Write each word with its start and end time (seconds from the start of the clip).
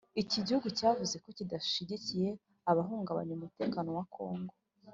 iki 0.21 0.39
gihugu 0.45 0.67
cyavuze 0.77 1.15
ko 1.23 1.29
kidashyigikiye 1.37 2.29
abahungabanya 2.71 3.33
umutekano 3.37 3.89
wa 3.97 4.05
congo 4.15 4.53